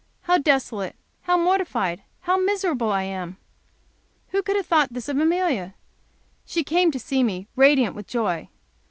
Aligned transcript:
How 0.23 0.39
desolate, 0.39 0.95
how 1.25 1.37
mortified, 1.37 2.01
how 2.21 2.35
miserable 2.39 2.91
I 2.91 3.03
am! 3.03 3.37
Who 4.29 4.41
could 4.41 4.55
have 4.55 4.65
thought 4.65 4.93
this 4.93 5.07
of 5.09 5.19
Amelia! 5.19 5.75
She 6.43 6.63
came 6.63 6.89
to 6.89 6.99
see 6.99 7.21
me, 7.21 7.45
radiant 7.55 7.95
with 7.95 8.07
joy. 8.07 8.49